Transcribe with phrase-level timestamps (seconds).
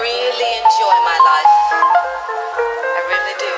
[0.00, 1.54] really enjoy my life.
[2.80, 3.54] I really do.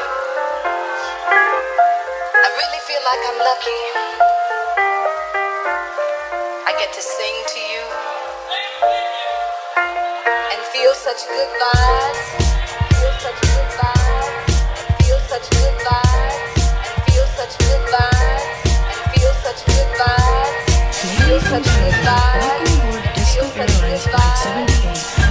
[2.34, 3.80] I really feel like I'm lucky.
[6.66, 7.84] I get to sing to you
[10.50, 12.22] and feel such good vibes.
[12.98, 14.54] Feel such good vibes.
[15.04, 16.58] Feel such good vibes.
[16.82, 18.44] And feel such good vibes.
[18.90, 20.64] And feel such good vibes.
[21.26, 21.84] Feel such good.
[22.04, 25.23] Welcome aboard Disco Airlines Flight 78.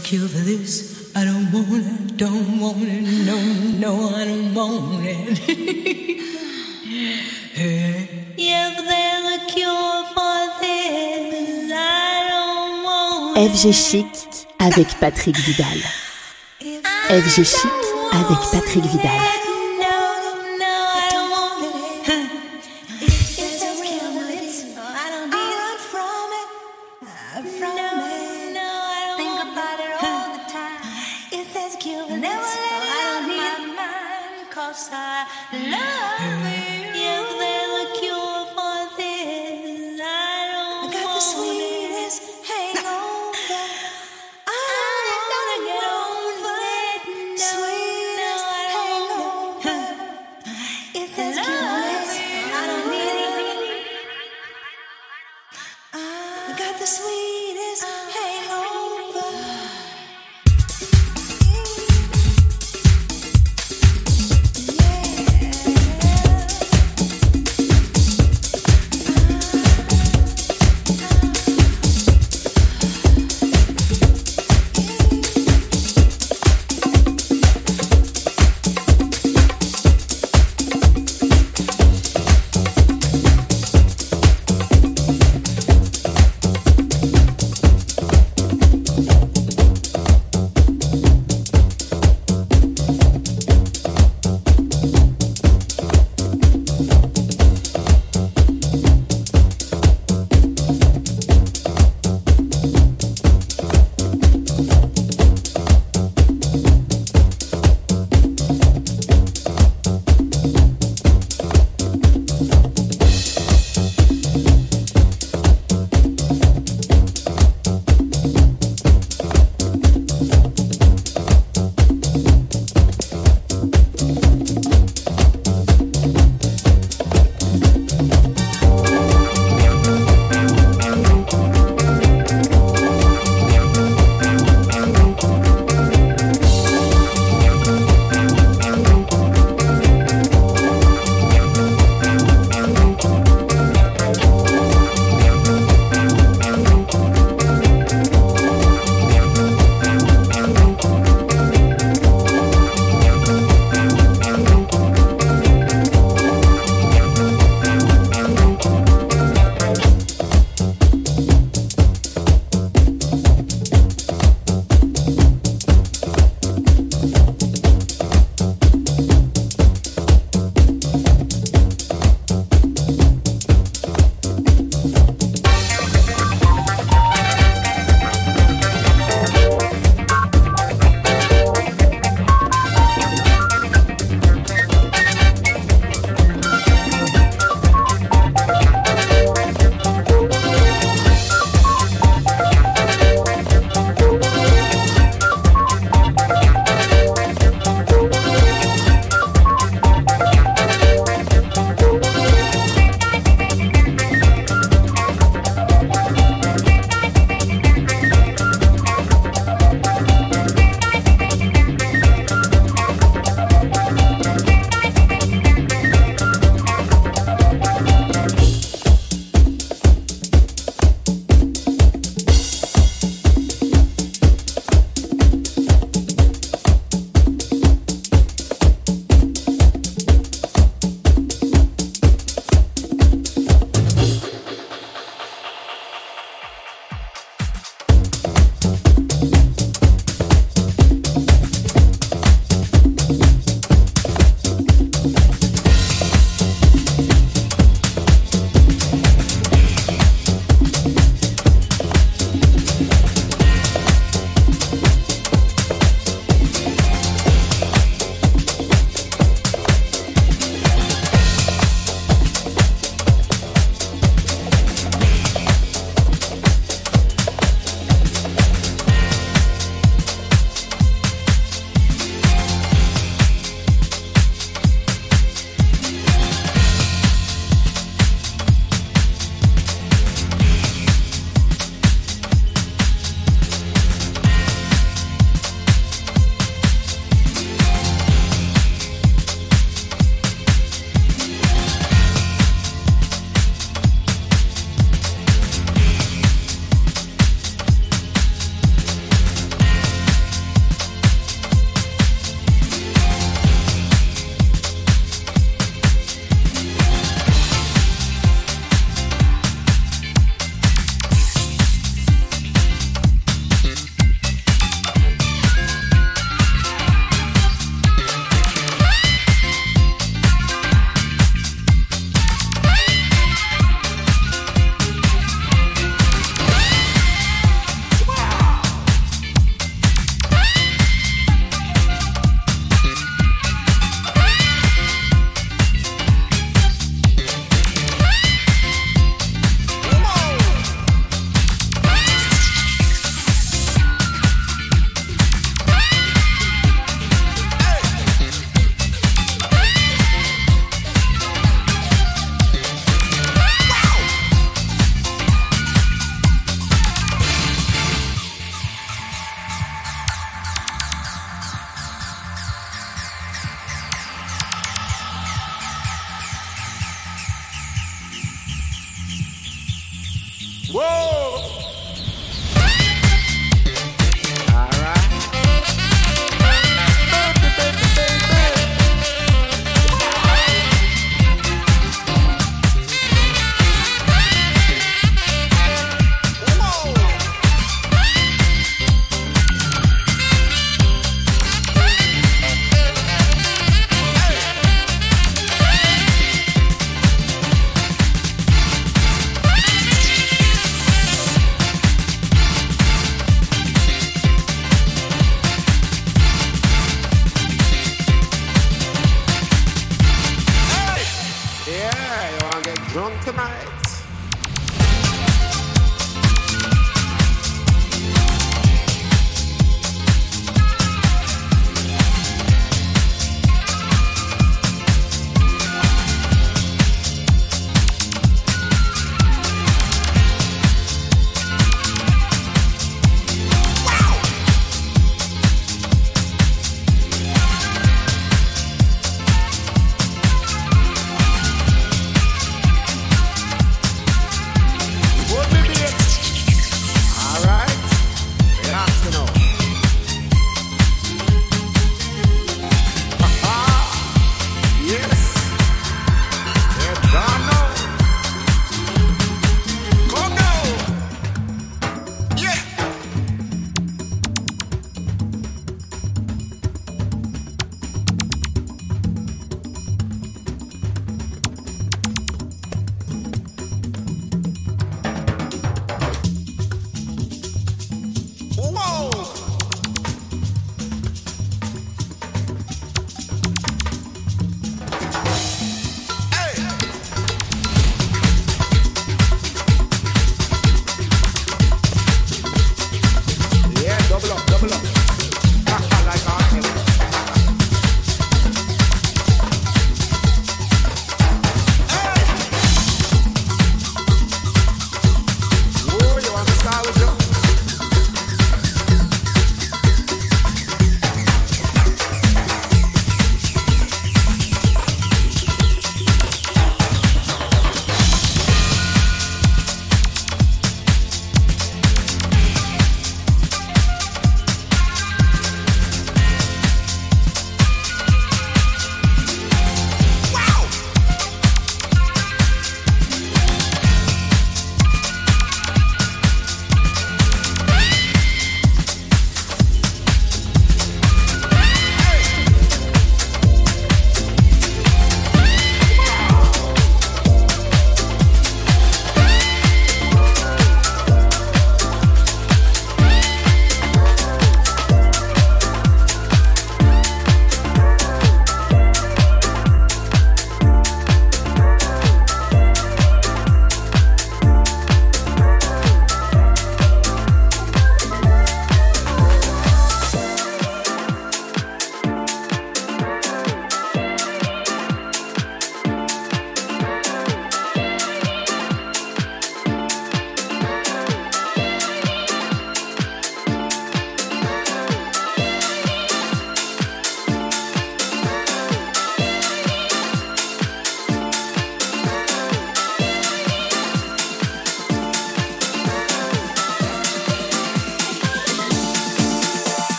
[0.00, 3.36] If there's a cure for this, I don't want it, don't want it, no,
[3.78, 5.38] no, I don't want it.
[8.36, 13.50] if there's a cure for this, I don't want it.
[13.50, 15.78] FG Chic avec Patrick Vidal.
[17.10, 17.72] FG Chic
[18.12, 19.47] avec Patrick Vidal.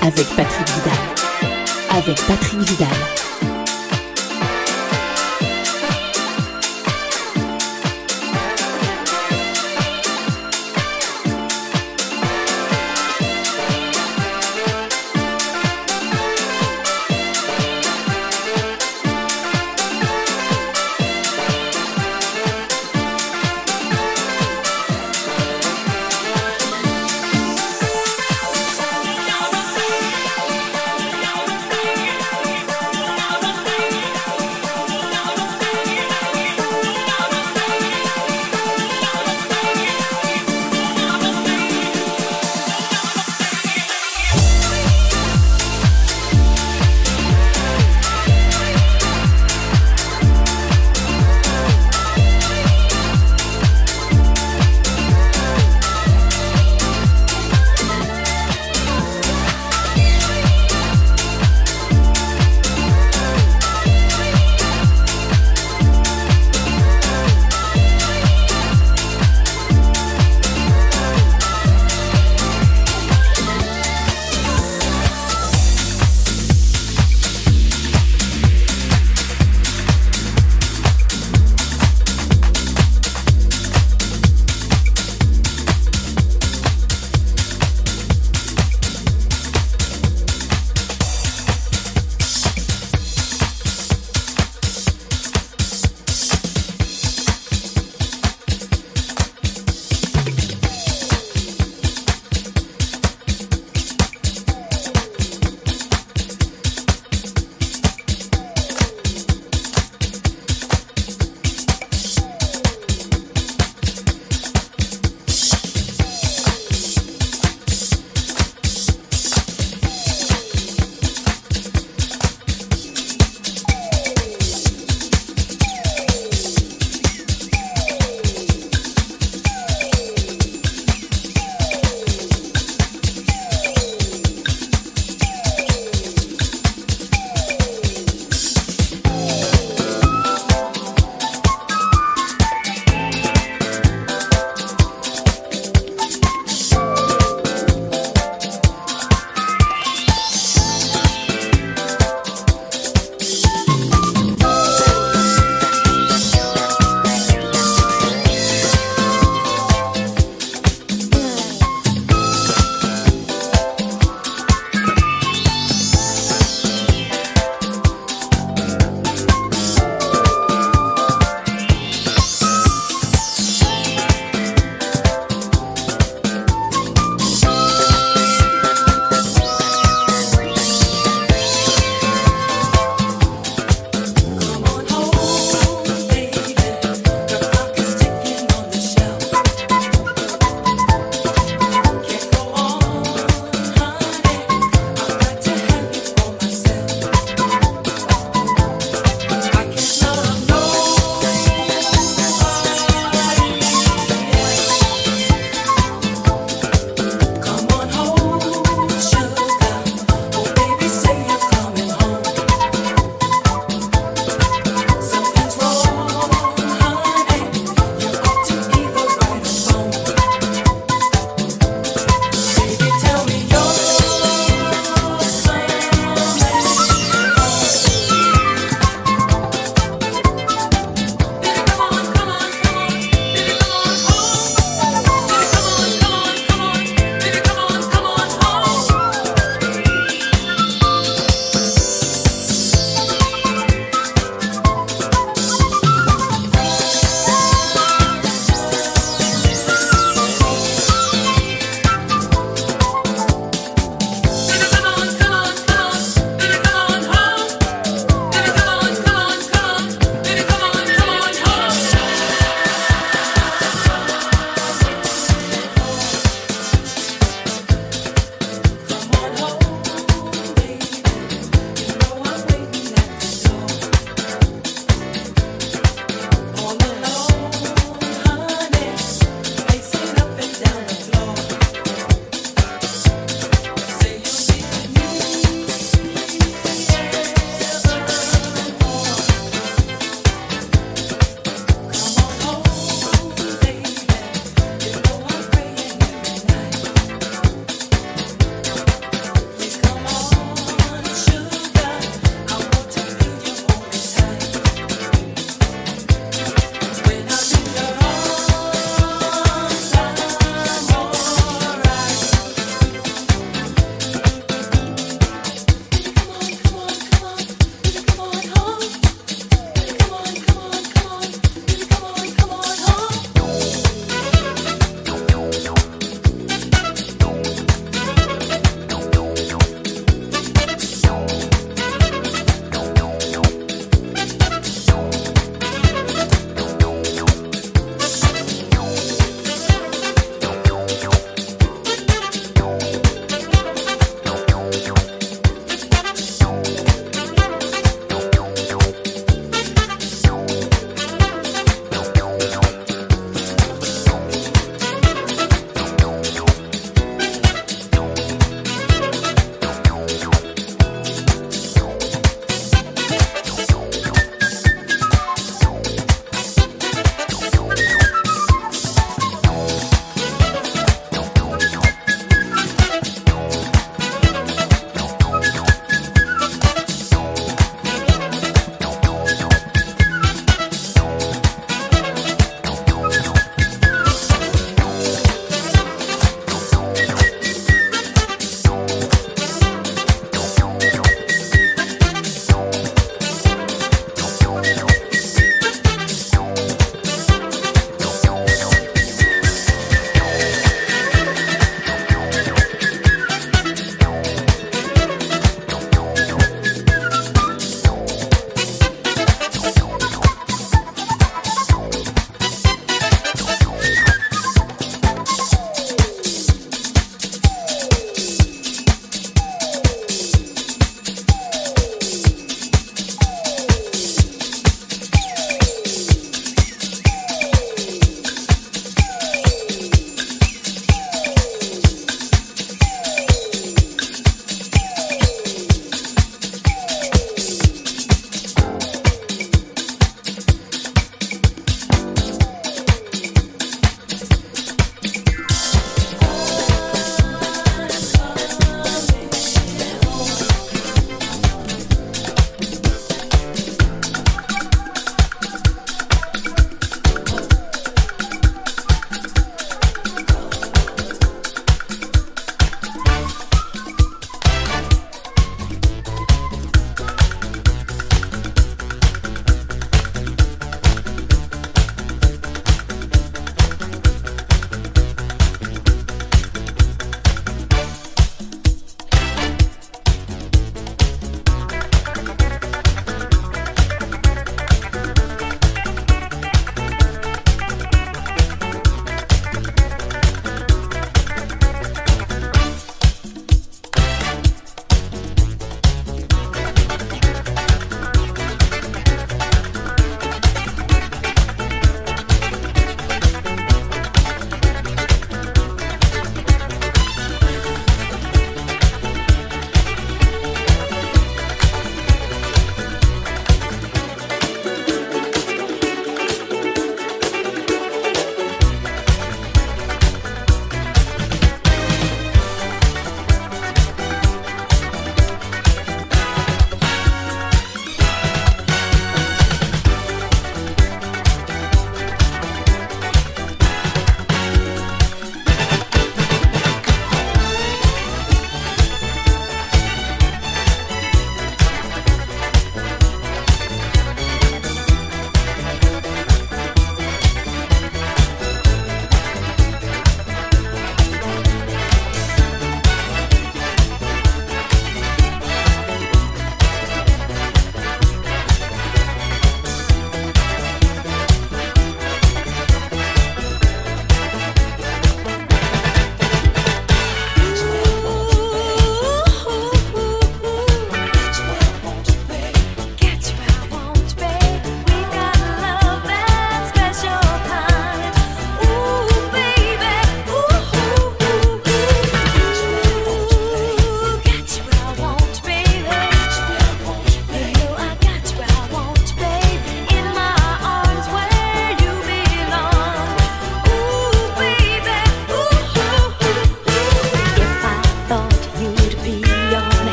[0.00, 0.98] Avec Patrick Vidal.
[1.90, 2.99] Avec Patrick Vidal.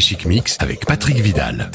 [0.00, 1.70] Chic Mix avec Patrick Vidal.